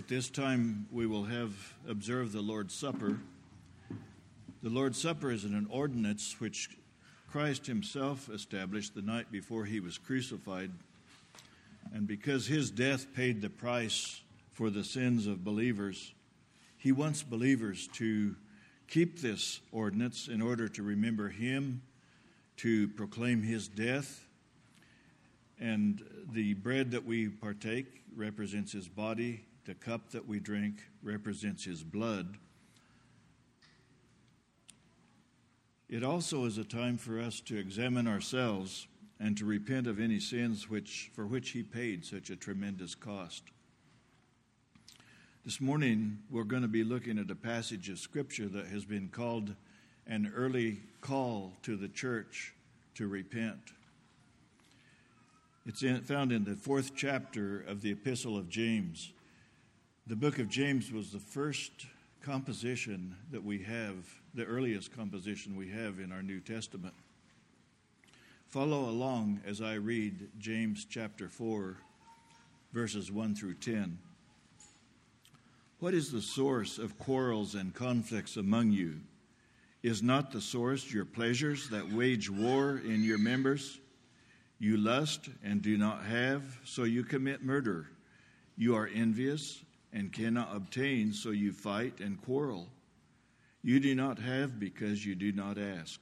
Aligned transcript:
At 0.00 0.08
this 0.08 0.30
time, 0.30 0.86
we 0.90 1.06
will 1.06 1.24
have 1.24 1.52
observed 1.86 2.32
the 2.32 2.40
Lord's 2.40 2.72
Supper. 2.72 3.18
The 4.62 4.70
Lord's 4.70 4.98
Supper 4.98 5.30
is 5.30 5.44
an 5.44 5.66
ordinance 5.68 6.40
which 6.40 6.70
Christ 7.30 7.66
Himself 7.66 8.30
established 8.30 8.94
the 8.94 9.02
night 9.02 9.30
before 9.30 9.66
He 9.66 9.78
was 9.78 9.98
crucified. 9.98 10.70
And 11.92 12.06
because 12.06 12.46
His 12.46 12.70
death 12.70 13.12
paid 13.14 13.42
the 13.42 13.50
price 13.50 14.22
for 14.52 14.70
the 14.70 14.84
sins 14.84 15.26
of 15.26 15.44
believers, 15.44 16.14
He 16.78 16.92
wants 16.92 17.22
believers 17.22 17.86
to 17.96 18.36
keep 18.88 19.20
this 19.20 19.60
ordinance 19.70 20.28
in 20.28 20.40
order 20.40 20.66
to 20.66 20.82
remember 20.82 21.28
Him, 21.28 21.82
to 22.56 22.88
proclaim 22.88 23.42
His 23.42 23.68
death. 23.68 24.26
And 25.60 26.02
the 26.32 26.54
bread 26.54 26.92
that 26.92 27.04
we 27.04 27.28
partake 27.28 28.00
represents 28.16 28.72
His 28.72 28.88
body 28.88 29.44
the 29.70 29.74
cup 29.76 30.10
that 30.10 30.26
we 30.26 30.40
drink 30.40 30.82
represents 31.00 31.64
his 31.64 31.84
blood. 31.84 32.38
It 35.88 36.02
also 36.02 36.44
is 36.44 36.58
a 36.58 36.64
time 36.64 36.98
for 36.98 37.20
us 37.20 37.38
to 37.42 37.56
examine 37.56 38.08
ourselves 38.08 38.88
and 39.20 39.38
to 39.38 39.44
repent 39.44 39.86
of 39.86 40.00
any 40.00 40.18
sins 40.18 40.68
which, 40.68 41.12
for 41.14 41.24
which 41.24 41.50
he 41.50 41.62
paid 41.62 42.04
such 42.04 42.30
a 42.30 42.36
tremendous 42.36 42.96
cost. 42.96 43.44
This 45.44 45.60
morning, 45.60 46.18
we're 46.32 46.42
going 46.42 46.62
to 46.62 46.68
be 46.68 46.82
looking 46.82 47.16
at 47.16 47.30
a 47.30 47.36
passage 47.36 47.88
of 47.90 48.00
Scripture 48.00 48.48
that 48.48 48.66
has 48.66 48.84
been 48.84 49.08
called 49.08 49.54
an 50.04 50.32
early 50.34 50.80
call 51.00 51.52
to 51.62 51.76
the 51.76 51.86
church 51.86 52.54
to 52.96 53.06
repent. 53.06 53.70
It's 55.64 55.84
in, 55.84 56.00
found 56.00 56.32
in 56.32 56.42
the 56.42 56.56
fourth 56.56 56.96
chapter 56.96 57.60
of 57.60 57.82
the 57.82 57.92
Epistle 57.92 58.36
of 58.36 58.48
James. 58.48 59.12
The 60.10 60.16
book 60.16 60.40
of 60.40 60.48
James 60.48 60.90
was 60.90 61.12
the 61.12 61.20
first 61.20 61.70
composition 62.20 63.14
that 63.30 63.44
we 63.44 63.62
have, 63.62 63.94
the 64.34 64.44
earliest 64.44 64.92
composition 64.92 65.54
we 65.54 65.68
have 65.68 66.00
in 66.00 66.10
our 66.10 66.20
New 66.20 66.40
Testament. 66.40 66.94
Follow 68.48 68.90
along 68.90 69.40
as 69.46 69.60
I 69.60 69.74
read 69.74 70.30
James 70.36 70.84
chapter 70.84 71.28
4, 71.28 71.76
verses 72.72 73.12
1 73.12 73.36
through 73.36 73.54
10. 73.54 74.00
What 75.78 75.94
is 75.94 76.10
the 76.10 76.20
source 76.20 76.78
of 76.78 76.98
quarrels 76.98 77.54
and 77.54 77.72
conflicts 77.72 78.36
among 78.36 78.72
you? 78.72 78.96
Is 79.84 80.02
not 80.02 80.32
the 80.32 80.40
source 80.40 80.92
your 80.92 81.04
pleasures 81.04 81.68
that 81.68 81.88
wage 81.88 82.28
war 82.28 82.82
in 82.84 83.04
your 83.04 83.18
members? 83.18 83.78
You 84.58 84.76
lust 84.76 85.28
and 85.44 85.62
do 85.62 85.78
not 85.78 86.02
have, 86.02 86.58
so 86.64 86.82
you 86.82 87.04
commit 87.04 87.44
murder. 87.44 87.86
You 88.56 88.74
are 88.74 88.90
envious 88.92 89.62
and 89.92 90.12
cannot 90.12 90.54
obtain, 90.54 91.12
so 91.12 91.30
you 91.30 91.52
fight 91.52 92.00
and 92.00 92.20
quarrel. 92.22 92.68
You 93.62 93.80
do 93.80 93.94
not 93.94 94.18
have 94.18 94.58
because 94.58 95.04
you 95.04 95.14
do 95.14 95.32
not 95.32 95.58
ask. 95.58 96.00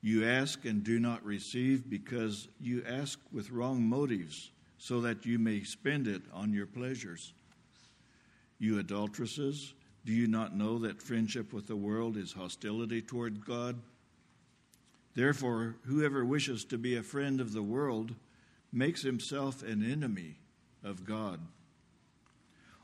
You 0.00 0.26
ask 0.26 0.64
and 0.64 0.84
do 0.84 0.98
not 0.98 1.24
receive 1.24 1.88
because 1.88 2.48
you 2.60 2.84
ask 2.86 3.18
with 3.32 3.50
wrong 3.50 3.82
motives, 3.82 4.50
so 4.78 5.00
that 5.00 5.24
you 5.24 5.38
may 5.38 5.62
spend 5.62 6.06
it 6.06 6.22
on 6.32 6.52
your 6.52 6.66
pleasures. 6.66 7.32
You 8.58 8.78
adulteresses, 8.78 9.72
do 10.04 10.12
you 10.12 10.26
not 10.26 10.54
know 10.54 10.78
that 10.80 11.02
friendship 11.02 11.52
with 11.52 11.66
the 11.66 11.76
world 11.76 12.16
is 12.16 12.32
hostility 12.32 13.00
toward 13.00 13.44
God? 13.46 13.76
Therefore, 15.14 15.76
whoever 15.86 16.24
wishes 16.24 16.64
to 16.66 16.78
be 16.78 16.96
a 16.96 17.02
friend 17.02 17.40
of 17.40 17.52
the 17.52 17.62
world 17.62 18.14
makes 18.72 19.02
himself 19.02 19.62
an 19.62 19.88
enemy 19.90 20.38
of 20.82 21.04
God. 21.04 21.40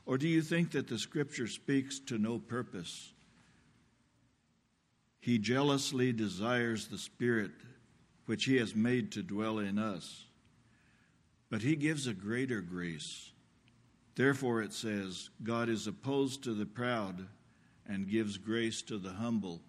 Or 0.05 0.17
do 0.17 0.27
you 0.27 0.41
think 0.41 0.71
that 0.71 0.87
the 0.87 0.97
scripture 0.97 1.47
speaks 1.47 1.99
to 1.99 2.17
no 2.17 2.39
purpose? 2.39 3.13
He 5.19 5.37
jealously 5.37 6.11
desires 6.11 6.87
the 6.87 6.97
Spirit 6.97 7.51
which 8.25 8.45
He 8.45 8.57
has 8.57 8.75
made 8.75 9.11
to 9.11 9.23
dwell 9.23 9.59
in 9.59 9.77
us. 9.77 10.25
But 11.49 11.61
He 11.61 11.75
gives 11.75 12.07
a 12.07 12.13
greater 12.13 12.61
grace. 12.61 13.31
Therefore, 14.15 14.61
it 14.61 14.73
says, 14.73 15.29
God 15.43 15.69
is 15.69 15.87
opposed 15.87 16.43
to 16.43 16.53
the 16.53 16.65
proud 16.65 17.27
and 17.87 18.09
gives 18.09 18.37
grace 18.37 18.81
to 18.83 18.97
the 18.97 19.11
humble. 19.11 19.61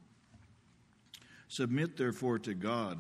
Submit 1.48 1.96
therefore 1.96 2.38
to 2.40 2.54
God, 2.54 2.98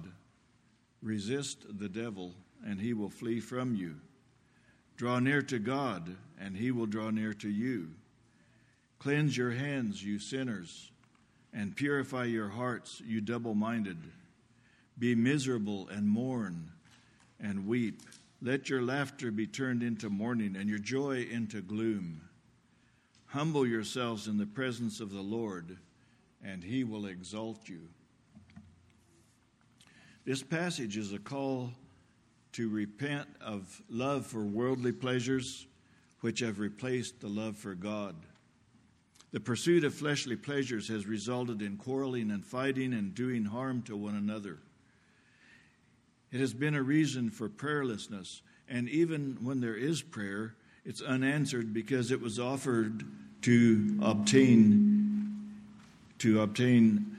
resist 1.00 1.78
the 1.78 1.88
devil, 1.88 2.34
and 2.66 2.80
he 2.80 2.92
will 2.92 3.08
flee 3.08 3.40
from 3.40 3.74
you. 3.74 3.96
Draw 5.02 5.18
near 5.18 5.42
to 5.42 5.58
God, 5.58 6.14
and 6.40 6.56
he 6.56 6.70
will 6.70 6.86
draw 6.86 7.10
near 7.10 7.34
to 7.34 7.48
you. 7.48 7.88
Cleanse 9.00 9.36
your 9.36 9.50
hands, 9.50 10.00
you 10.00 10.20
sinners, 10.20 10.92
and 11.52 11.74
purify 11.74 12.26
your 12.26 12.50
hearts, 12.50 13.02
you 13.04 13.20
double 13.20 13.56
minded. 13.56 13.96
Be 14.96 15.16
miserable 15.16 15.88
and 15.88 16.08
mourn 16.08 16.70
and 17.40 17.66
weep. 17.66 18.02
Let 18.40 18.70
your 18.70 18.80
laughter 18.80 19.32
be 19.32 19.44
turned 19.44 19.82
into 19.82 20.08
mourning 20.08 20.54
and 20.54 20.68
your 20.68 20.78
joy 20.78 21.26
into 21.28 21.62
gloom. 21.62 22.20
Humble 23.26 23.66
yourselves 23.66 24.28
in 24.28 24.38
the 24.38 24.46
presence 24.46 25.00
of 25.00 25.10
the 25.10 25.20
Lord, 25.20 25.78
and 26.44 26.62
he 26.62 26.84
will 26.84 27.06
exalt 27.06 27.68
you. 27.68 27.88
This 30.24 30.44
passage 30.44 30.96
is 30.96 31.12
a 31.12 31.18
call 31.18 31.72
to 32.52 32.68
repent 32.68 33.28
of 33.40 33.82
love 33.88 34.26
for 34.26 34.44
worldly 34.44 34.92
pleasures, 34.92 35.66
which 36.20 36.40
have 36.40 36.58
replaced 36.58 37.20
the 37.20 37.28
love 37.28 37.56
for 37.56 37.74
God. 37.74 38.14
The 39.32 39.40
pursuit 39.40 39.84
of 39.84 39.94
fleshly 39.94 40.36
pleasures 40.36 40.88
has 40.88 41.06
resulted 41.06 41.62
in 41.62 41.78
quarreling 41.78 42.30
and 42.30 42.44
fighting 42.44 42.92
and 42.92 43.14
doing 43.14 43.46
harm 43.46 43.82
to 43.82 43.96
one 43.96 44.14
another. 44.14 44.58
It 46.30 46.40
has 46.40 46.52
been 46.52 46.74
a 46.74 46.82
reason 46.82 47.30
for 47.30 47.48
prayerlessness, 47.48 48.42
and 48.68 48.88
even 48.88 49.38
when 49.40 49.60
there 49.60 49.76
is 49.76 50.02
prayer, 50.02 50.54
it's 50.84 51.00
unanswered 51.00 51.72
because 51.72 52.10
it 52.10 52.20
was 52.20 52.38
offered 52.38 53.04
to 53.42 53.98
obtain 54.02 54.98
to 56.18 56.40
obtain 56.40 57.16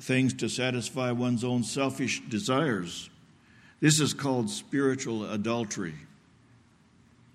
things 0.00 0.32
to 0.34 0.48
satisfy 0.48 1.10
one's 1.10 1.42
own 1.42 1.64
selfish 1.64 2.22
desires. 2.28 3.10
This 3.80 3.98
is 3.98 4.12
called 4.12 4.50
spiritual 4.50 5.30
adultery. 5.30 5.94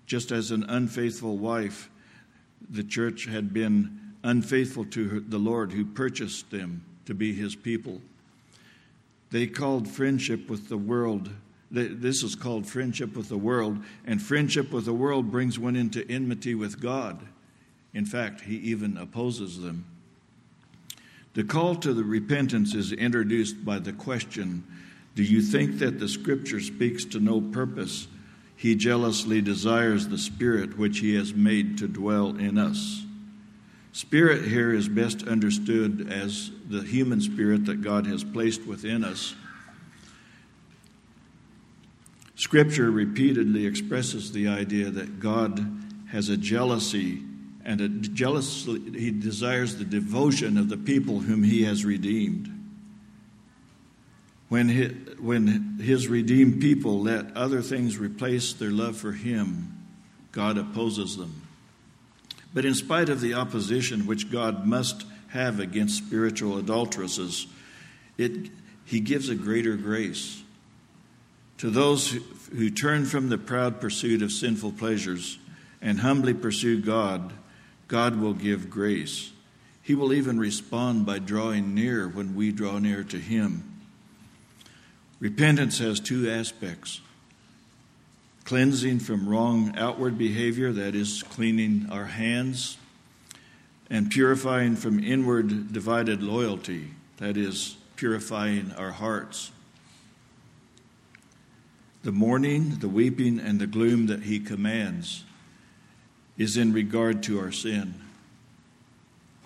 Just 0.06 0.30
as 0.30 0.52
an 0.52 0.64
unfaithful 0.68 1.36
wife, 1.36 1.90
the 2.70 2.84
church 2.84 3.26
had 3.26 3.52
been 3.52 4.14
unfaithful 4.22 4.84
to 4.86 5.20
the 5.20 5.38
Lord 5.38 5.72
who 5.72 5.84
purchased 5.84 6.50
them 6.50 6.84
to 7.06 7.14
be 7.14 7.32
his 7.32 7.56
people. 7.56 8.00
They 9.30 9.48
called 9.48 9.88
friendship 9.88 10.48
with 10.48 10.68
the 10.68 10.78
world. 10.78 11.30
This 11.70 12.22
is 12.22 12.36
called 12.36 12.66
friendship 12.66 13.16
with 13.16 13.28
the 13.28 13.36
world, 13.36 13.78
and 14.04 14.22
friendship 14.22 14.70
with 14.70 14.84
the 14.84 14.94
world 14.94 15.32
brings 15.32 15.58
one 15.58 15.74
into 15.74 16.08
enmity 16.08 16.54
with 16.54 16.80
God. 16.80 17.20
In 17.92 18.06
fact, 18.06 18.42
he 18.42 18.56
even 18.58 18.96
opposes 18.96 19.60
them. 19.60 19.84
The 21.34 21.42
call 21.42 21.74
to 21.76 21.92
the 21.92 22.04
repentance 22.04 22.74
is 22.74 22.92
introduced 22.92 23.64
by 23.64 23.80
the 23.80 23.92
question 23.92 24.64
do 25.16 25.22
you 25.22 25.40
think 25.40 25.78
that 25.78 25.98
the 25.98 26.08
scripture 26.08 26.60
speaks 26.60 27.06
to 27.06 27.18
no 27.18 27.40
purpose? 27.40 28.06
He 28.54 28.74
jealously 28.74 29.40
desires 29.40 30.08
the 30.08 30.18
Spirit 30.18 30.78
which 30.78 30.98
He 30.98 31.14
has 31.14 31.32
made 31.32 31.78
to 31.78 31.88
dwell 31.88 32.36
in 32.36 32.58
us. 32.58 33.02
Spirit 33.92 34.44
here 34.44 34.74
is 34.74 34.90
best 34.90 35.26
understood 35.26 36.12
as 36.12 36.50
the 36.68 36.82
human 36.82 37.22
spirit 37.22 37.64
that 37.64 37.80
God 37.80 38.06
has 38.06 38.24
placed 38.24 38.66
within 38.66 39.04
us. 39.04 39.34
Scripture 42.34 42.90
repeatedly 42.90 43.64
expresses 43.64 44.32
the 44.32 44.48
idea 44.48 44.90
that 44.90 45.18
God 45.18 45.66
has 46.10 46.28
a 46.28 46.36
jealousy 46.36 47.22
and 47.64 47.80
a 47.80 47.88
jealously 47.88 49.00
he 49.00 49.10
desires 49.10 49.76
the 49.76 49.84
devotion 49.84 50.58
of 50.58 50.68
the 50.68 50.76
people 50.76 51.20
whom 51.20 51.42
he 51.42 51.64
has 51.64 51.86
redeemed 51.86 52.55
when 54.48 54.68
his, 54.68 54.92
when 55.18 55.78
his 55.80 56.08
redeemed 56.08 56.60
people 56.60 57.00
let 57.00 57.36
other 57.36 57.62
things 57.62 57.98
replace 57.98 58.52
their 58.52 58.70
love 58.70 58.96
for 58.96 59.12
him, 59.12 59.76
God 60.32 60.58
opposes 60.58 61.16
them. 61.16 61.42
But 62.54 62.64
in 62.64 62.74
spite 62.74 63.08
of 63.08 63.20
the 63.20 63.34
opposition 63.34 64.06
which 64.06 64.30
God 64.30 64.66
must 64.66 65.04
have 65.28 65.60
against 65.60 66.06
spiritual 66.06 66.58
adulteresses, 66.58 67.46
it, 68.16 68.50
he 68.84 69.00
gives 69.00 69.28
a 69.28 69.34
greater 69.34 69.76
grace. 69.76 70.42
To 71.58 71.70
those 71.70 72.10
who, 72.10 72.20
who 72.54 72.70
turn 72.70 73.04
from 73.04 73.28
the 73.28 73.38
proud 73.38 73.80
pursuit 73.80 74.22
of 74.22 74.30
sinful 74.30 74.72
pleasures 74.72 75.38
and 75.82 76.00
humbly 76.00 76.34
pursue 76.34 76.80
God, 76.80 77.32
God 77.88 78.20
will 78.20 78.34
give 78.34 78.70
grace. 78.70 79.32
He 79.82 79.94
will 79.94 80.12
even 80.12 80.38
respond 80.38 81.06
by 81.06 81.18
drawing 81.18 81.74
near 81.74 82.08
when 82.08 82.34
we 82.34 82.52
draw 82.52 82.78
near 82.78 83.04
to 83.04 83.18
Him. 83.18 83.75
Repentance 85.18 85.78
has 85.78 85.98
two 86.00 86.30
aspects. 86.30 87.00
cleansing 88.46 89.00
from 89.00 89.28
wrong 89.28 89.76
outward 89.76 90.16
behavior, 90.16 90.72
that 90.72 90.94
is, 90.94 91.24
cleaning 91.24 91.86
our 91.90 92.06
hands, 92.06 92.78
and 93.90 94.08
purifying 94.08 94.76
from 94.76 95.02
inward 95.02 95.72
divided 95.72 96.22
loyalty, 96.22 96.90
that 97.16 97.36
is, 97.36 97.76
purifying 97.96 98.72
our 98.72 98.92
hearts. 98.92 99.50
The 102.04 102.12
mourning, 102.12 102.78
the 102.78 102.88
weeping, 102.88 103.40
and 103.40 103.58
the 103.58 103.66
gloom 103.66 104.06
that 104.06 104.22
he 104.22 104.38
commands 104.38 105.24
is 106.38 106.56
in 106.56 106.72
regard 106.72 107.24
to 107.24 107.40
our 107.40 107.50
sin. 107.50 107.94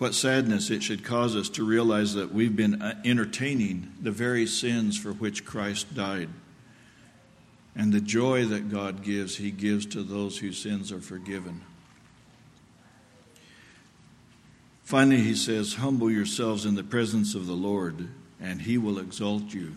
What 0.01 0.15
sadness 0.15 0.71
it 0.71 0.81
should 0.81 1.03
cause 1.03 1.35
us 1.35 1.47
to 1.49 1.63
realize 1.63 2.15
that 2.15 2.33
we've 2.33 2.55
been 2.55 2.81
uh, 2.81 2.99
entertaining 3.05 3.93
the 4.01 4.09
very 4.09 4.47
sins 4.47 4.97
for 4.97 5.11
which 5.13 5.45
Christ 5.45 5.93
died. 5.93 6.29
And 7.75 7.93
the 7.93 8.01
joy 8.01 8.45
that 8.45 8.71
God 8.71 9.03
gives, 9.03 9.35
He 9.35 9.51
gives 9.51 9.85
to 9.85 10.01
those 10.01 10.39
whose 10.39 10.57
sins 10.57 10.91
are 10.91 11.01
forgiven. 11.01 11.61
Finally, 14.81 15.21
He 15.21 15.35
says, 15.35 15.75
Humble 15.75 16.09
yourselves 16.09 16.65
in 16.65 16.73
the 16.73 16.83
presence 16.83 17.35
of 17.35 17.45
the 17.45 17.53
Lord, 17.53 18.07
and 18.39 18.63
He 18.63 18.79
will 18.79 18.97
exalt 18.97 19.53
you. 19.53 19.73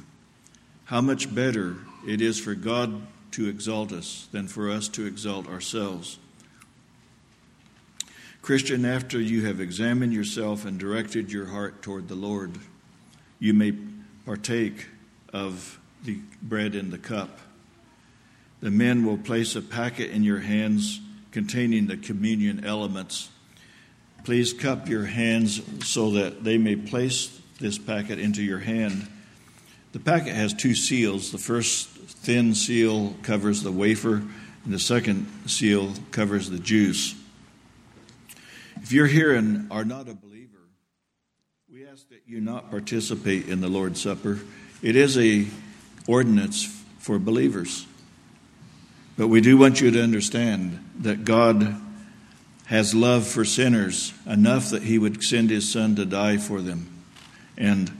How 0.87 1.03
much 1.03 1.35
better 1.35 1.77
it 2.09 2.23
is 2.23 2.41
for 2.41 2.55
God 2.55 3.07
to 3.33 3.47
exalt 3.47 3.93
us 3.93 4.27
than 4.33 4.49
for 4.49 4.71
us 4.71 4.89
to 4.89 5.05
exalt 5.05 5.47
ourselves. 5.47 6.19
Christian, 8.45 8.85
after 8.85 9.19
you 9.19 9.47
have 9.47 9.59
examined 9.59 10.13
yourself 10.13 10.67
and 10.67 10.79
directed 10.79 11.33
your 11.33 11.47
heart 11.47 11.81
toward 11.81 12.09
the 12.09 12.15
Lord, 12.15 12.59
you 13.39 13.55
may 13.55 13.73
partake 14.27 14.89
of 15.33 15.81
the 16.05 16.19
bread 16.43 16.75
and 16.75 16.93
the 16.93 16.99
cup. 16.99 17.39
The 18.61 18.71
men 18.71 19.07
will 19.07 19.17
place 19.17 19.57
a 19.57 19.63
packet 19.63 20.11
in 20.11 20.25
your 20.25 20.41
hands 20.41 21.01
containing 21.33 21.87
the 21.87 21.97
communion 21.97 22.67
elements. 22.67 23.31
Please 24.25 24.53
cup 24.53 24.91
your 24.91 25.07
hands 25.07 25.63
so 25.83 26.11
that 26.11 26.45
they 26.45 26.59
may 26.59 26.77
place 26.77 27.41
this 27.61 27.79
packet 27.79 28.19
into 28.19 28.43
your 28.43 28.59
hand. 28.59 29.09
The 29.93 30.01
packet 30.01 30.35
has 30.35 30.53
two 30.53 30.75
seals. 30.75 31.33
The 31.33 31.39
first 31.39 31.89
thin 31.89 32.55
seal 32.55 33.15
covers 33.23 33.63
the 33.63 33.73
wafer, 33.73 34.17
and 34.17 34.75
the 34.75 34.79
second 34.79 35.33
seal 35.47 35.95
covers 36.11 36.51
the 36.51 36.59
juice. 36.59 37.15
If 38.85 38.93
you're 38.93 39.07
here 39.07 39.35
and 39.35 39.73
are 39.73 39.87
not 39.87 40.11
a 40.11 40.15
believer, 40.15 40.69
we 41.73 41.87
ask 41.87 42.07
that 42.11 42.21
you 42.27 42.43
not 42.43 42.69
participate 42.69 43.49
in 43.49 43.63
the 43.63 43.69
Lord's 43.71 43.99
Supper. 44.03 44.41
It 44.83 44.95
is 44.95 45.17
a 45.17 45.47
ordinance 46.07 46.67
for 46.99 47.19
believers. 47.19 47.87
But 49.17 49.29
we 49.29 49.41
do 49.41 49.57
want 49.57 49.81
you 49.81 49.91
to 49.91 50.03
understand 50.03 50.87
that 50.99 51.25
God 51.25 51.81
has 52.67 52.95
love 52.95 53.27
for 53.27 53.47
sinners 53.47 54.13
enough 54.27 54.69
that 54.69 54.83
he 54.83 54.99
would 54.99 55.25
send 55.25 55.49
his 55.49 55.73
son 55.73 55.97
to 55.97 56.05
die 56.05 56.37
for 56.37 56.61
them. 56.61 56.93
And 57.57 57.91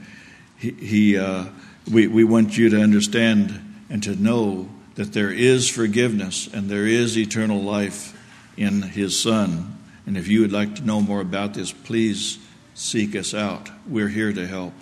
he, 0.59 0.69
he 0.69 1.17
uh, 1.17 1.45
we, 1.91 2.05
we 2.05 2.23
want 2.23 2.59
you 2.59 2.69
to 2.69 2.79
understand 2.79 3.59
and 3.89 4.03
to 4.03 4.15
know 4.15 4.69
that 4.93 5.13
there 5.13 5.31
is 5.31 5.67
forgiveness 5.67 6.47
and 6.53 6.69
there 6.69 6.85
is 6.85 7.17
eternal 7.17 7.63
life 7.63 8.15
in 8.55 8.83
his 8.83 9.19
son. 9.19 9.74
And 10.05 10.17
if 10.17 10.27
you 10.27 10.41
would 10.41 10.51
like 10.51 10.75
to 10.75 10.85
know 10.85 11.01
more 11.01 11.21
about 11.21 11.53
this, 11.53 11.71
please 11.71 12.37
seek 12.73 13.15
us 13.15 13.33
out. 13.33 13.69
We're 13.87 14.09
here 14.09 14.31
to 14.33 14.45
help. 14.45 14.73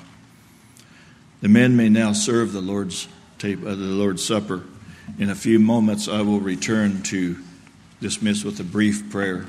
The 1.41 1.49
men 1.49 1.75
may 1.75 1.89
now 1.89 2.13
serve 2.13 2.53
the 2.53 2.61
Lord's 2.61 3.07
tape, 3.39 3.61
uh, 3.61 3.69
the 3.69 3.75
Lord's 3.75 4.25
Supper. 4.25 4.63
In 5.19 5.29
a 5.29 5.35
few 5.35 5.59
moments, 5.59 6.07
I 6.07 6.21
will 6.21 6.39
return 6.39 7.03
to 7.03 7.37
dismiss 8.01 8.43
with 8.43 8.59
a 8.59 8.63
brief 8.63 9.09
prayer. 9.09 9.45